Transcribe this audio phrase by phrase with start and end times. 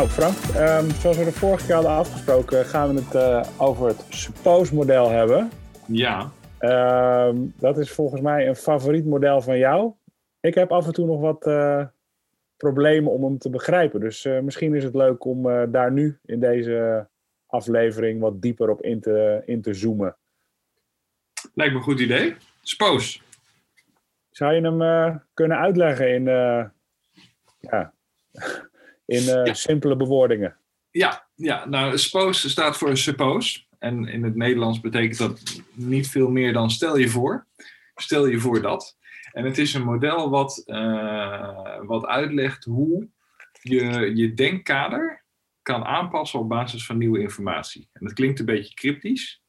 [0.00, 3.86] Nou Frank, ehm, zoals we de vorige keer hadden afgesproken, gaan we het uh, over
[3.86, 5.50] het Suppose-model hebben.
[5.86, 6.32] Ja.
[6.58, 9.92] Ehm, dat is volgens mij een favoriet model van jou.
[10.40, 11.84] Ik heb af en toe nog wat uh,
[12.56, 14.00] problemen om hem te begrijpen.
[14.00, 17.08] Dus uh, misschien is het leuk om daar nu in deze
[17.46, 20.16] aflevering wat dieper op in te, in te zoomen.
[21.54, 22.36] Lijkt me een goed idee.
[22.62, 23.20] Suppose.
[24.30, 26.24] Zou je hem kunnen uitleggen in,
[27.58, 27.94] ja,
[29.10, 29.54] in ja.
[29.54, 30.56] simpele bewoordingen?
[30.90, 33.60] Ja, ja, nou, suppose staat voor suppose.
[33.78, 37.46] En in het Nederlands betekent dat niet veel meer dan stel je voor.
[37.94, 38.98] Stel je voor dat.
[39.32, 43.08] En het is een model wat, uh, wat uitlegt hoe
[43.62, 45.24] je je denkkader
[45.62, 47.88] kan aanpassen op basis van nieuwe informatie.
[47.92, 49.42] En dat klinkt een beetje cryptisch.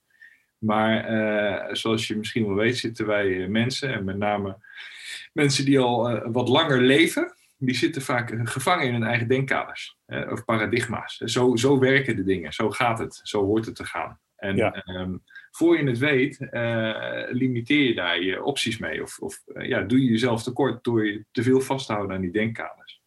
[0.58, 4.58] Maar uh, zoals je misschien wel weet, zitten wij mensen, en met name
[5.34, 9.98] mensen die al uh, wat langer leven, die zitten vaak gevangen in hun eigen denkkaders
[10.06, 11.18] of paradigma's.
[11.18, 14.20] Zo, zo werken de dingen, zo gaat het, zo hoort het te gaan.
[14.42, 14.84] En ja.
[14.86, 19.02] um, voor je het weet, uh, limiteer je daar je opties mee.
[19.02, 22.16] Of, of uh, ja, doe je jezelf tekort door je te veel vast te houden
[22.16, 23.02] aan die denkkaders.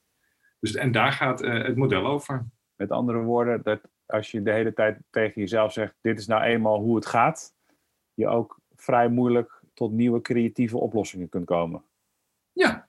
[0.60, 2.47] Dus, en daar gaat uh, het model over.
[2.75, 6.42] Met andere woorden, dat als je de hele tijd tegen jezelf zegt: dit is nou
[6.42, 7.55] eenmaal hoe het gaat,
[8.14, 11.84] je ook vrij moeilijk tot nieuwe creatieve oplossingen kunt komen.
[12.52, 12.83] Ja,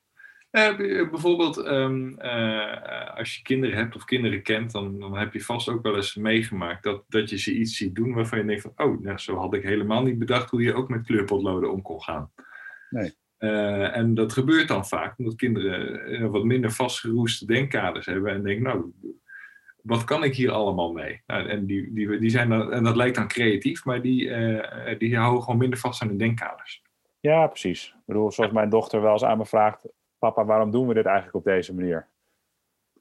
[0.56, 5.44] uh, bijvoorbeeld, um, uh, als je kinderen hebt of kinderen kent, dan, dan, heb je
[5.44, 8.62] vast ook wel eens meegemaakt dat, dat je ze iets ziet doen waarvan je denkt
[8.62, 11.82] van, oh, nou, zo had ik helemaal niet bedacht hoe je ook met kleurpotloden om
[11.82, 12.32] kon gaan.
[12.90, 13.14] Nee.
[13.40, 18.64] Uh, en dat gebeurt dan vaak, omdat kinderen wat minder vastgeroeste denkkaders hebben en denken,
[18.64, 18.92] nou,
[19.82, 21.22] wat kan ik hier allemaal mee?
[21.28, 24.32] Nou, en, die, die, die zijn dan, en dat lijkt dan creatief, maar die,
[24.98, 26.82] die houden gewoon minder vast aan de denkkaders.
[27.20, 27.88] Ja, precies.
[27.88, 29.88] Ik bedoel, zoals mijn dochter wel eens aan me vraagt,
[30.32, 32.08] papa, waarom doen we dit eigenlijk op deze manier?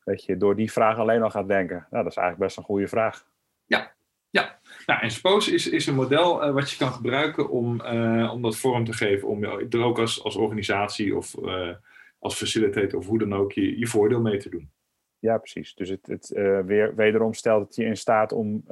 [0.04, 1.86] Dat je door die vraag alleen al gaat denken.
[1.90, 3.26] Nou, dat is eigenlijk best een goede vraag.
[3.64, 3.92] Ja,
[4.30, 4.58] ja.
[4.86, 8.42] Nou, en Spose is, is een model uh, wat je kan gebruiken om, uh, om
[8.42, 9.28] dat vorm te geven.
[9.28, 11.74] Om er ook als, als organisatie of uh,
[12.18, 14.70] als facilitator of hoe dan ook je, je voordeel mee te doen.
[15.18, 15.74] Ja, precies.
[15.74, 16.28] Dus het, het
[16.66, 18.64] weer, wederom stelt het je in staat om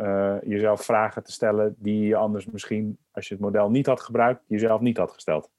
[0.44, 4.44] jezelf vragen te stellen die je anders misschien, als je het model niet had gebruikt,
[4.46, 5.50] jezelf niet had gesteld.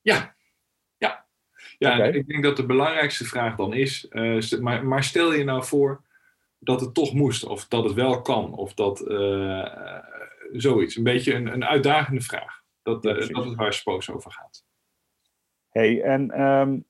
[0.00, 0.34] Ja,
[1.78, 2.10] ja, okay.
[2.10, 6.02] ik denk dat de belangrijkste vraag dan is, uh, maar, maar, stel je nou voor
[6.58, 9.98] dat het toch moest, of dat het wel kan, of dat uh,
[10.52, 10.96] zoiets.
[10.96, 12.62] Een beetje een, een uitdagende vraag.
[12.82, 14.64] Dat, uh, dat is waar Spoos over gaat.
[15.68, 16.84] hey, en um,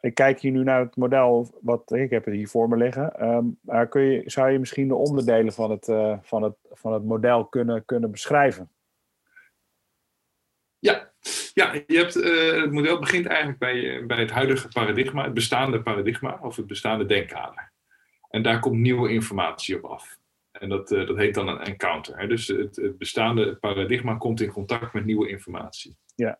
[0.00, 3.28] ik kijk hier nu naar het model, wat ik heb het hier voor me liggen.
[3.28, 5.84] Um, maar kun je, zou je misschien de onderdelen van het,
[6.22, 8.70] van het, van het model kunnen, kunnen beschrijven?
[10.78, 11.09] Ja,
[11.60, 15.82] ja, je hebt, uh, het model begint eigenlijk bij, bij het huidige paradigma, het bestaande
[15.82, 17.72] paradigma of het bestaande denkkader.
[18.30, 20.18] En daar komt nieuwe informatie op af.
[20.52, 22.18] En dat, uh, dat heet dan een encounter.
[22.18, 22.26] Hè?
[22.26, 25.96] Dus het, het, bestaande paradigma komt in contact met nieuwe informatie.
[26.14, 26.38] Ja.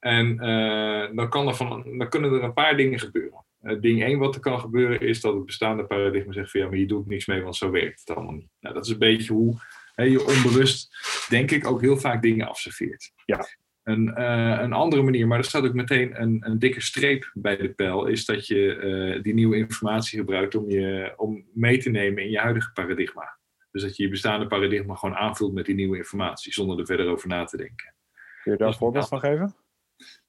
[0.00, 3.44] En uh, dan, kan er van, dan kunnen er een paar dingen gebeuren.
[3.80, 6.76] ding 1 wat er kan gebeuren is dat het bestaande paradigma zegt van ja, maar
[6.76, 8.50] hier doe ik niks mee, want zo werkt het allemaal niet.
[8.60, 9.60] Nou, dat is een beetje hoe
[9.94, 10.96] hè, je onbewust,
[11.28, 13.12] denk ik, ook heel vaak dingen afserveert.
[13.24, 13.46] Ja.
[13.86, 17.56] Een, uh, een andere manier, maar er staat ook meteen een, een dikke streep bij
[17.56, 21.90] de pijl, is dat je uh, die nieuwe informatie gebruikt om je om mee te
[21.90, 23.38] nemen in je huidige paradigma.
[23.70, 27.08] Dus dat je je bestaande paradigma gewoon aanvult met die nieuwe informatie, zonder er verder
[27.08, 27.94] over na te denken.
[28.42, 29.54] Kun je daar een dus, voorbeeld van geven?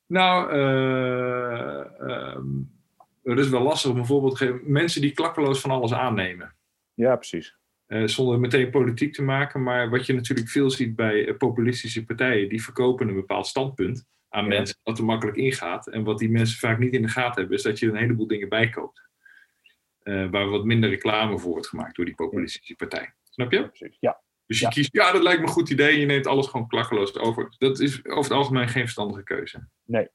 [0.06, 2.72] Nou, uh, um,
[3.24, 4.72] dat is wel lastig om een voorbeeld te geven.
[4.72, 6.56] Mensen die klakkeloos van alles aannemen.
[6.94, 7.58] Ja, precies.
[7.88, 9.64] Uh, zonder meteen politiek te maken.
[9.64, 14.06] Maar wat je natuurlijk veel ziet bij uh, populistische partijen, die verkopen een bepaald standpunt
[14.30, 14.50] aan ja.
[14.50, 15.88] mensen dat er makkelijk ingaat.
[15.88, 18.28] En wat die mensen vaak niet in de gaten hebben, is dat je een heleboel
[18.28, 19.02] dingen bijkoopt.
[20.04, 23.14] Uh, waar wat minder reclame voor wordt gemaakt door die populistische partij.
[23.30, 23.68] Snap je?
[23.68, 23.98] Precies.
[24.00, 24.22] Ja.
[24.46, 24.72] Dus je ja.
[24.72, 26.00] kiest, ja, dat lijkt me een goed idee.
[26.00, 27.56] Je neemt alles gewoon klakkeloos over.
[27.58, 29.68] Dat is over het algemeen geen verstandige keuze.
[29.86, 30.08] Nee.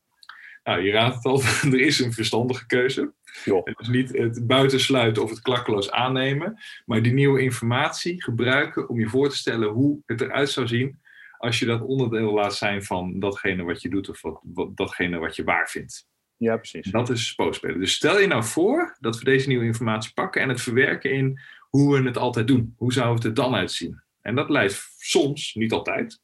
[0.65, 1.43] Nou, je raadt het al,
[1.73, 3.13] er is een verstandige keuze.
[3.45, 3.61] Jo.
[3.65, 8.99] Het is niet het buitensluiten of het klakkeloos aannemen, maar die nieuwe informatie gebruiken om
[8.99, 11.01] je voor te stellen hoe het eruit zou zien
[11.39, 15.19] als je dat onderdeel laat zijn van datgene wat je doet of wat, wat, datgene
[15.19, 16.07] wat je waar vindt.
[16.37, 16.91] Ja, precies.
[16.91, 17.79] Dat is spookspelen.
[17.79, 21.41] Dus stel je nou voor dat we deze nieuwe informatie pakken en het verwerken in
[21.69, 22.75] hoe we het altijd doen.
[22.77, 24.03] Hoe zou het er dan uitzien?
[24.21, 26.21] En dat leidt soms, niet altijd,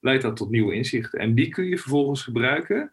[0.00, 1.20] leidt dat tot nieuwe inzichten.
[1.20, 2.92] En die kun je vervolgens gebruiken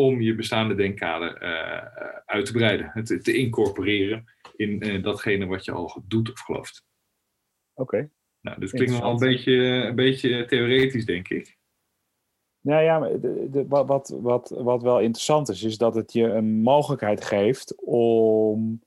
[0.00, 1.84] om je bestaande denkkader uh,
[2.26, 4.24] uit te breiden, te, te incorporeren
[4.56, 6.84] in uh, datgene wat je al doet of gelooft.
[7.74, 7.96] Oké.
[7.96, 8.10] Okay.
[8.40, 11.58] Nou, dit klinkt wel een beetje, een beetje theoretisch, denk ik.
[12.60, 16.62] Nou ja, de, de, wat, wat, wat wel interessant is, is dat het je een
[16.62, 18.82] mogelijkheid geeft om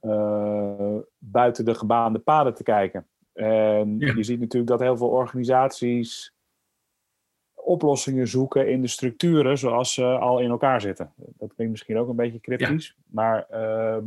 [0.00, 3.06] eh, buiten de gebaande paden te kijken.
[3.32, 4.14] En Ja.
[4.14, 6.34] je ziet natuurlijk dat heel veel organisaties
[7.64, 11.12] oplossingen zoeken in de structuren zoals ze al in elkaar zitten.
[11.16, 14.04] Dat klinkt misschien ook een beetje cryptisch, maar ehm,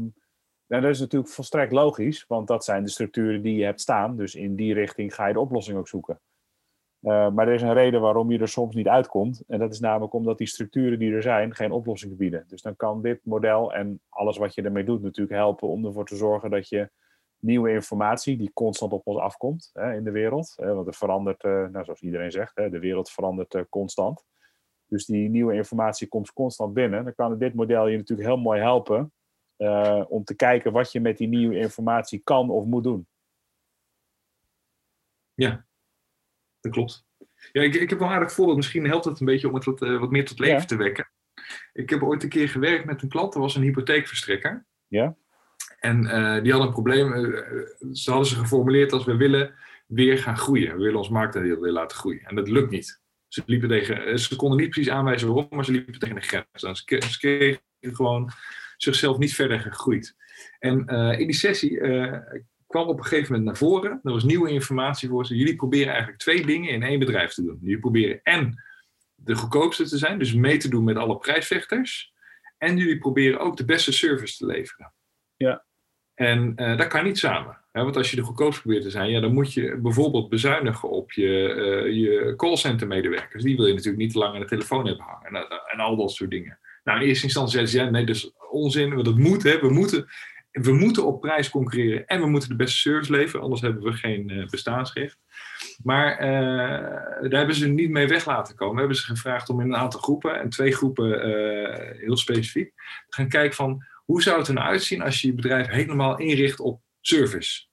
[0.67, 4.17] nou, dat is natuurlijk volstrekt logisch, want dat zijn de structuren die je hebt staan.
[4.17, 6.19] Dus in die richting ga je de oplossing ook zoeken.
[6.99, 9.43] Eh, maar er is een reden waarom je er soms niet uitkomt.
[9.47, 12.45] En dat is namelijk omdat die structuren die er zijn geen oplossing bieden.
[12.47, 16.05] Dus dan kan dit model en alles wat je ermee doet natuurlijk helpen om ervoor
[16.05, 16.89] te zorgen dat je
[17.45, 20.53] nieuwe informatie die constant op ons afkomt hè, in de wereld.
[20.55, 24.25] Hè, want er verandert, eh, nou, zoals iedereen zegt, hè, de wereld verandert eh, constant.
[24.87, 27.03] Dus die nieuwe informatie komt constant binnen.
[27.03, 29.13] Dan kan dit model je natuurlijk heel mooi helpen
[29.55, 33.07] eh, om te kijken wat je met die nieuwe informatie kan of moet doen.
[36.59, 37.05] Dat klopt.
[37.51, 38.57] Ja, ik, ik heb wel een aardig voorbeeld.
[38.57, 40.65] Misschien helpt het een beetje om het wat, wat meer tot leven Ja.
[40.65, 41.09] te wekken.
[41.73, 44.65] Ik heb ooit een keer gewerkt met een klant, dat was een hypotheekverstrekker.
[44.87, 45.15] Ja.
[45.85, 47.13] En eh, die hadden een probleem.
[47.13, 47.41] eh,
[47.93, 49.53] ze hadden ze geformuleerd als we willen
[49.87, 50.75] weer gaan groeien.
[50.75, 52.23] We willen ons marktaandeel weer laten groeien.
[52.23, 53.01] En dat lukt niet.
[53.27, 56.21] Ze, liepen tegen, eh, ze konden niet precies aanwijzen waarom, maar ze liepen tegen de
[56.21, 56.63] grens.
[56.63, 56.85] En ze,
[57.17, 58.31] kregen gewoon
[58.77, 60.15] zichzelf niet verder gegroeid.
[60.59, 60.87] En
[61.17, 61.79] in die sessie
[62.67, 63.99] kwam op een gegeven moment naar voren.
[64.03, 65.35] Er was nieuwe informatie voor ze.
[65.35, 67.57] Jullie proberen eigenlijk twee dingen in één bedrijf te doen.
[67.61, 68.63] Jullie proberen en
[69.15, 72.13] de goedkoopste te zijn, dus mee te doen met alle prijsvechters.
[72.57, 74.93] En jullie proberen ook de beste service te leveren.
[75.35, 75.65] Ja.
[76.15, 77.57] En eh, dat kan niet samen.
[77.71, 77.83] Hè?
[77.83, 81.11] Want als je de goedkoopste probeert te zijn, ja, dan moet je bijvoorbeeld bezuinigen op
[81.11, 83.43] je, eh je callcenter medewerkers.
[83.43, 85.27] Die wil je natuurlijk niet te lang aan de telefoon hebben hangen.
[85.27, 86.59] En, eh, en al dat soort dingen.
[86.83, 88.93] Nou, in eerste instantie zeiden ze, nee, dat is onzin.
[88.93, 89.59] Want dat moet, hè.
[89.59, 90.07] We moeten,
[90.51, 93.41] we moeten op prijs concurreren en we moeten de beste service leveren.
[93.41, 95.17] Anders hebben we geen eh, bestaansrecht.
[95.83, 96.17] Maar
[97.21, 98.73] daar hebben ze niet mee weg laten komen.
[98.73, 101.21] We hebben ze gevraagd om in een aantal groepen, en twee groepen
[101.99, 102.73] heel specifiek,
[103.07, 106.17] te gaan kijken van hoe zou het er nou uitzien als je je bedrijf helemaal
[106.19, 107.65] inricht op service.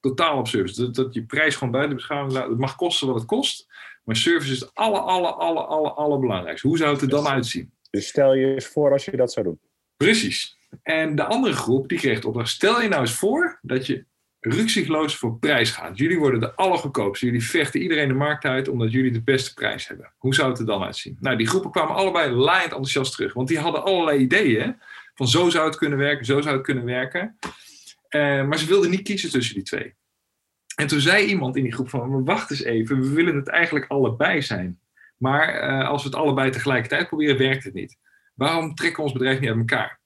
[0.00, 0.82] Totaal op service.
[0.82, 2.48] Dat, dat je prijs gewoon buiten beschouwing laat.
[2.48, 3.66] Het mag kosten wat het kost.
[4.04, 6.68] Maar service is het aller, aller, aller, aller, allerbelangrijkste.
[6.68, 7.72] Hoe zou het er dan uitzien?
[7.90, 9.60] Dus stel je eens voor als je dat zou doen.
[9.96, 10.56] Precies.
[10.82, 14.04] En de andere groep die kreeg de opdracht: stel je nou eens voor dat je
[14.40, 15.98] rukzichtloos voor prijs gaat.
[15.98, 17.26] Jullie worden de allergoedkoopste.
[17.26, 20.12] Jullie vechten iedereen de markt uit omdat jullie de beste prijs hebben.
[20.18, 21.16] Hoe zou het er dan uitzien?
[21.20, 23.32] Nou, die groepen kwamen allebei laaiend enthousiast terug.
[23.32, 24.76] Want die hadden allerlei ideeën.
[25.26, 27.38] Zo zou het kunnen werken, zo zou het kunnen werken.
[28.08, 29.94] Eh, maar ze wilden niet kiezen tussen die twee.
[30.74, 33.86] En toen zei iemand in die groep van, wacht eens even, we willen het eigenlijk
[33.86, 34.80] allebei zijn.
[35.16, 37.98] Maar eh, als we het allebei tegelijkertijd proberen, werkt het niet.
[38.34, 40.00] Waarom trekken we ons bedrijf niet uit elkaar?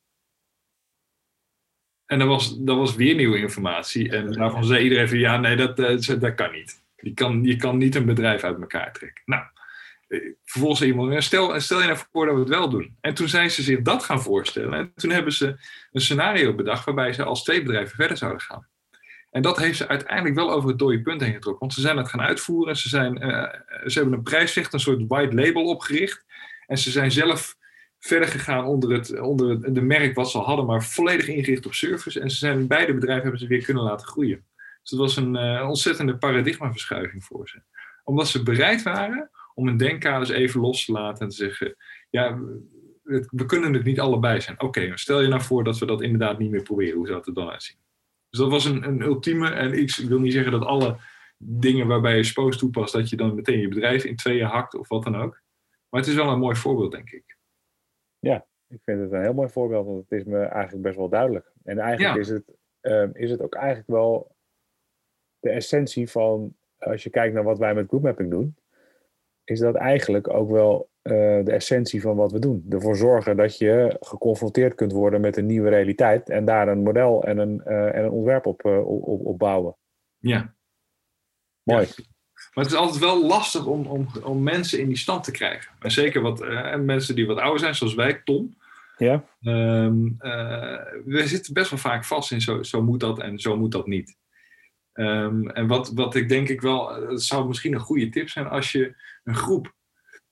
[2.07, 4.11] En dat was, dat was weer nieuwe informatie.
[4.11, 6.83] En daarvan zei iedereen van, ja, nee, dat, eh, dat kan niet.
[6.97, 9.23] Je kan, je kan niet een bedrijf uit elkaar trekken.
[9.27, 9.45] Nou,
[10.45, 12.97] vervolgens zei iemand, stel, stel je nou voor dat we het wel doen.
[13.01, 14.73] En toen zijn ze zich dat gaan voorstellen.
[14.73, 15.47] En toen hebben ze
[15.93, 18.69] een scenario bedacht waarbij ze als twee bedrijven verder zouden gaan.
[19.31, 21.61] En dat heeft ze uiteindelijk wel over het dode punt heen getrokken.
[21.61, 22.77] Want ze zijn het gaan uitvoeren.
[22.77, 26.25] Ze, zijn, eh, ze hebben een prijsvecht, een soort white label opgericht.
[26.67, 27.57] En ze zijn zelf
[27.99, 31.75] verder gegaan onder, het, onder de merk wat ze al hadden, maar volledig ingericht op
[31.75, 32.21] service.
[32.21, 34.45] En ze zijn beide bedrijven hebben ze weer kunnen laten groeien.
[34.81, 37.63] Dus dat was een eh, ontzettende paradigmaverschuiving voor ze.
[38.05, 41.77] Omdat ze bereid waren om hun denkkaders even los te laten en te zeggen:
[42.11, 42.39] ja,
[43.03, 44.61] we, we kunnen het niet allebei zijn.
[44.61, 46.97] Oké, stel je nou voor dat we dat inderdaad niet meer proberen.
[46.97, 47.77] Hoe zou het er dan uitzien?
[48.31, 50.97] Dus dat was een, een ultieme, en ik wil niet zeggen dat alle
[51.39, 54.89] dingen waarbij je spoos toepast, dat je dan meteen je bedrijf in tweeën hakt of
[54.89, 55.43] wat dan ook.
[55.89, 57.37] Maar het is wel een mooi voorbeeld, denk ik.
[58.69, 61.53] Ik vind het een heel mooi voorbeeld, want het is me eigenlijk best wel duidelijk.
[61.65, 62.21] En eigenlijk Ja.
[62.21, 64.37] is, het, ehm, is het ook eigenlijk wel
[65.41, 68.57] de essentie van, als je kijkt naar wat wij met groupmapping doen,
[69.47, 71.13] is dat eigenlijk ook wel eh,
[71.45, 72.67] de essentie van wat we doen.
[72.69, 77.25] Ervoor zorgen dat je geconfronteerd kunt worden met een nieuwe realiteit en daar een model
[77.25, 79.77] en een, eh, en een ontwerp op, eh, op, op, op bouwen.
[80.19, 80.55] Ja.
[81.63, 81.87] Mooi.
[82.55, 85.73] Maar het is altijd wel lastig om, om, om mensen in die stand te krijgen.
[85.79, 88.57] En zeker wat, eh, en mensen die wat ouder zijn, zoals wij, Tom.
[88.97, 89.25] Ja?
[89.41, 93.57] Ehm, eh, we zitten best wel vaak vast in zo, zo moet dat en zo
[93.57, 94.17] moet dat niet.
[94.97, 98.29] Ehm, en wat, wat ik denk ik wel, eh, het zou misschien een goede tip
[98.29, 99.75] zijn als je een groep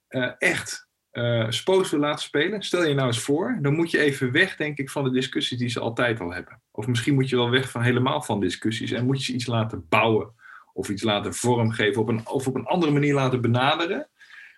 [0.08, 2.62] eh, echt eh spoos wil laten spelen.
[2.62, 5.58] Stel je nou eens voor, dan moet je even weg, denk ik, van de discussies
[5.58, 6.62] die ze altijd al hebben.
[6.70, 9.46] Of misschien moet je wel weg van helemaal van discussies en moet je ze iets
[9.46, 10.34] laten bouwen
[10.72, 14.08] of iets laten vormgeven op een, of op een andere manier laten benaderen,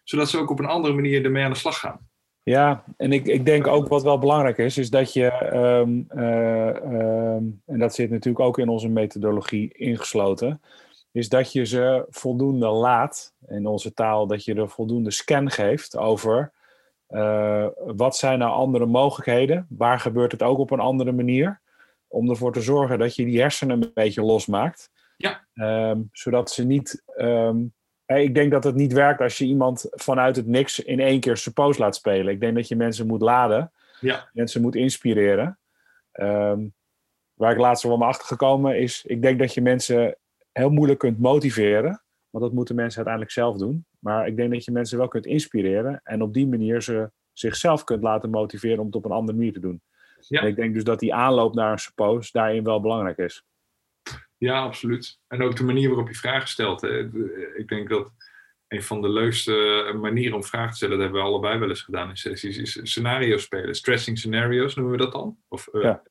[0.04, 2.08] zodat ze ook op een andere manier ermee aan de slag gaan.
[2.48, 6.76] Ja, en ik, ik denk ook wat wel belangrijk is, is dat je, ehm, eh,
[6.76, 10.60] ehm, en dat zit natuurlijk ook in onze methodologie ingesloten,
[11.12, 15.96] is dat je ze voldoende laat, in onze taal, dat je er voldoende scan geeft
[15.96, 16.52] over
[17.06, 21.60] eh, wat zijn nou andere mogelijkheden, waar gebeurt het ook op een andere manier,
[22.08, 24.90] om ervoor te zorgen dat je die hersenen een beetje losmaakt.
[25.16, 25.46] Ja.
[25.54, 27.02] Ehm, zodat ze niet.
[28.06, 31.36] Ik denk dat het niet werkt als je iemand vanuit het niks in één keer
[31.36, 32.32] suppose laat spelen.
[32.34, 34.28] Ik denk dat je mensen moet laden, Ja.
[34.32, 35.58] mensen moet inspireren.
[36.12, 36.66] Ehm,
[37.34, 40.16] waar ik laatst wel mee achter gekomen is, ik denk dat je mensen
[40.52, 42.02] heel moeilijk kunt motiveren.
[42.30, 43.86] Want dat moeten mensen uiteindelijk zelf doen.
[43.98, 46.00] Maar ik denk dat je mensen wel kunt inspireren.
[46.04, 49.52] En op die manier ze zichzelf kunt laten motiveren om het op een andere manier
[49.52, 49.80] te doen.
[50.20, 50.40] Ja.
[50.40, 53.44] En ik denk dus dat die aanloop naar een suppose daarin wel belangrijk is.
[54.38, 55.18] Ja, absoluut.
[55.28, 56.82] En ook de manier waarop je vragen stelt.
[57.56, 58.10] Ik denk dat
[58.68, 61.82] een van de leukste manieren om vragen te stellen, dat hebben we allebei wel eens
[61.82, 63.74] gedaan in sessies, is scenario spelen.
[63.74, 65.38] Stressing scenarios noemen we dat dan.
[65.48, 66.02] Of eh, Ja.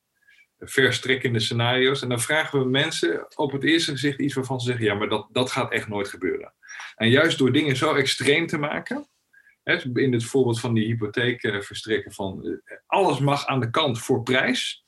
[0.58, 2.02] verstrekkende scenario's.
[2.02, 5.08] En dan vragen we mensen op het eerste gezicht iets waarvan ze zeggen, ja, maar
[5.08, 6.52] dat, dat gaat echt nooit gebeuren.
[6.94, 9.08] En juist door dingen zo extreem te maken,
[9.62, 13.70] hè, in het voorbeeld van die hypotheek eh, verstrekken van eh, alles mag aan de
[13.70, 14.84] kant voor prijs.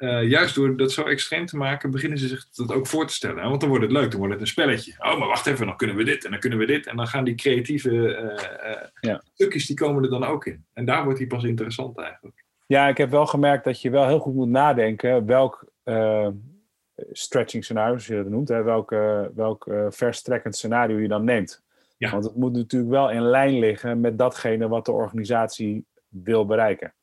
[0.00, 3.12] Eh, juist door dat zo extreem te maken, beginnen ze zich dat ook voor te
[3.12, 3.48] stellen.
[3.48, 4.94] Want dan wordt het leuk, dan wordt het een spelletje.
[4.98, 6.86] Oh, maar wacht even, dan kunnen we dit en dan kunnen we dit.
[6.86, 9.22] En dan gaan die creatieve eh, eh, Ja.
[9.34, 10.64] stukjes, die komen er dan ook in.
[10.72, 12.44] En daar wordt die pas interessant eigenlijk.
[12.66, 15.68] Ja, ik heb wel gemerkt dat je wel heel goed moet nadenken welk
[17.12, 18.90] stretching scenario, zoals je dat noemt, hè, welk,
[19.34, 21.62] welk verstrekkend scenario je dan neemt.
[21.96, 22.10] Ja.
[22.10, 26.94] Want het moet natuurlijk wel in lijn liggen met datgene wat de organisatie wil bereiken.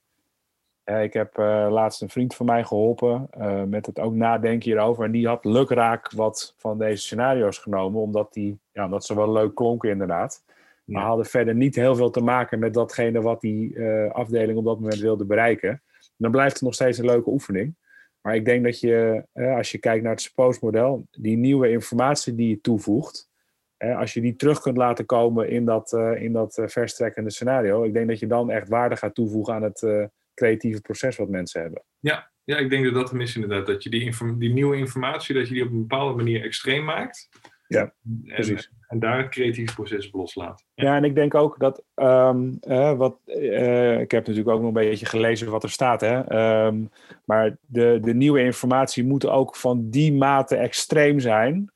[0.87, 4.69] Eh, ik heb eh, laatst een vriend van mij geholpen eh, met het ook nadenken
[4.69, 5.03] hierover.
[5.05, 9.31] En die had lukraak wat van deze scenario's genomen, omdat, die, ja, omdat ze wel
[9.31, 10.43] leuk klonken inderdaad.
[10.85, 11.07] Maar Ja.
[11.07, 14.99] hadden verder niet heel veel te maken met datgene wat die afdeling op dat moment
[14.99, 15.81] wilde bereiken.
[16.17, 17.75] Dan blijft het nog steeds een leuke oefening.
[18.21, 22.49] Maar ik denk dat je, als je kijkt naar het suppose-model, die nieuwe informatie die
[22.49, 23.29] je toevoegt,
[23.77, 28.07] als je die terug kunt laten komen in dat, in dat verstrekkende scenario, ik denk
[28.07, 31.83] dat je dan echt waarde gaat toevoegen aan het creatieve proces wat mensen hebben.
[31.99, 33.65] Ja, ja, ik denk dat dat hem is inderdaad.
[33.65, 37.29] Dat je die, die nieuwe informatie, dat je die op een bepaalde manier extreem maakt.
[37.67, 38.71] Ja, en, precies.
[38.87, 40.65] En daar het creatieve proces op loslaat.
[40.73, 44.67] Ja, en ik denk ook dat, ehm, eh, wat, eh, ik heb natuurlijk ook nog
[44.67, 46.21] een beetje gelezen wat er staat, hè?
[46.21, 46.85] Ehm,
[47.25, 51.71] maar de, de nieuwe informatie moet ook van die mate extreem zijn,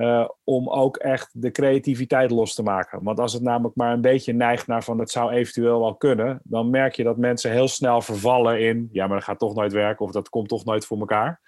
[0.00, 3.02] eh, om ook echt de creativiteit los te maken.
[3.02, 6.40] Want als het namelijk maar een beetje neigt naar van het zou eventueel wel kunnen,
[6.44, 9.72] dan merk je dat mensen heel snel vervallen in, ja, maar dat gaat toch nooit
[9.72, 11.40] werken of dat komt toch nooit voor elkaar.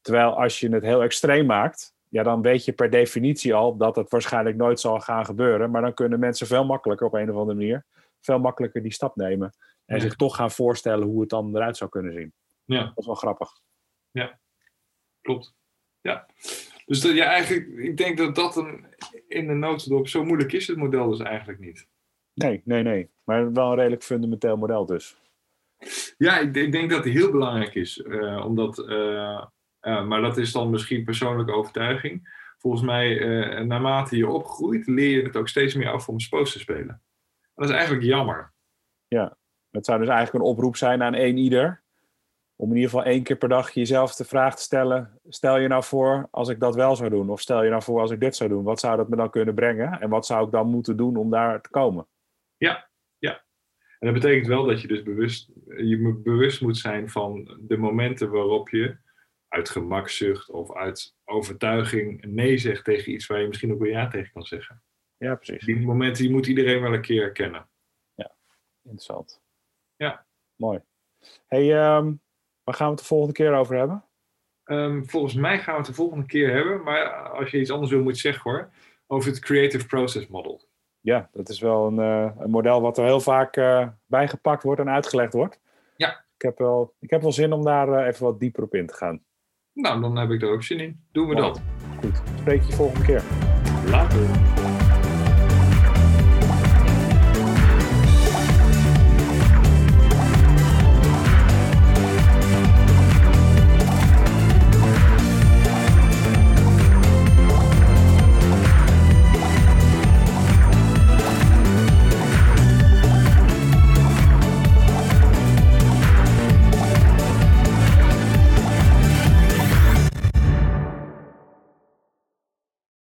[0.00, 3.96] Terwijl als je het heel extreem maakt, ja, dan weet je per definitie al dat
[3.96, 5.70] het waarschijnlijk nooit zal gaan gebeuren.
[5.70, 7.84] Maar dan kunnen mensen veel makkelijker op een of andere manier,
[8.20, 9.52] veel makkelijker die stap nemen.
[9.86, 10.02] En Ja.
[10.02, 12.32] zich toch gaan voorstellen hoe het dan eruit zou kunnen zien.
[12.64, 12.82] Ja.
[12.84, 13.50] Dat is wel grappig.
[15.20, 15.54] Klopt.
[16.00, 16.26] Ja.
[16.88, 18.86] Dus dat, ja, eigenlijk, ik denk dat dat een,
[19.26, 21.86] in de notendop zo moeilijk is, het model dus eigenlijk niet.
[22.34, 23.10] Nee, nee, nee.
[23.24, 25.16] Maar wel een redelijk fundamenteel model dus.
[26.18, 28.02] Ja, ik, ik denk dat het heel belangrijk is.
[28.02, 29.44] eh, omdat, eh,
[29.80, 32.36] eh, maar dat is dan misschien persoonlijke overtuiging.
[32.58, 33.18] Volgens mij,
[33.64, 36.88] naarmate je opgroeit, leer je het ook steeds meer af om spoos te spelen.
[36.88, 38.52] En dat is eigenlijk jammer.
[39.70, 41.82] Het zou dus eigenlijk een oproep zijn aan één ieder.
[42.60, 45.20] Om in ieder geval één keer per dag jezelf de vraag te stellen.
[45.28, 47.30] Stel je nou voor als ik dat wel zou doen.
[47.30, 48.64] Of stel je nou voor als ik dit zou doen.
[48.64, 50.00] Wat zou dat me dan kunnen brengen?
[50.00, 52.06] En wat zou ik dan moeten doen om daar te komen?
[53.98, 57.76] En dat betekent wel dat je dus bewust, je moet bewust moet zijn van de
[57.76, 58.96] momenten waarop je
[59.48, 64.08] uit gemakzucht of uit overtuiging nee zegt tegen iets waar je misschien ook wel ja
[64.08, 64.82] tegen kan zeggen.
[65.16, 65.64] Ja, precies.
[65.64, 67.68] Die momenten die moet iedereen wel een keer herkennen.
[68.82, 69.42] Interessant.
[69.96, 70.26] Ja.
[70.56, 70.80] Mooi.
[71.46, 72.14] Hey, ehm,
[72.68, 74.04] waar gaan we het de volgende keer over hebben?
[74.64, 77.90] Ehm, volgens mij gaan we het de volgende keer hebben, maar als je iets anders
[77.90, 78.70] wil, moet je zeggen hoor,
[79.06, 80.60] over het Creative Process Model.
[81.00, 84.80] Ja, dat is wel een, eh, een model wat er heel vaak eh, bijgepakt wordt
[84.80, 85.60] en uitgelegd wordt.
[85.96, 86.24] Ja.
[86.36, 88.86] Ik heb wel, ik heb wel zin om daar eh, even wat dieper op in
[88.86, 89.22] te gaan.
[89.72, 91.04] Nou, dan heb ik er ook zin in.
[91.12, 91.46] Doen we Mooi.
[91.46, 91.60] dat.
[92.00, 92.22] Goed.
[92.38, 93.22] Spreek je volgende keer.
[93.90, 94.57] Later.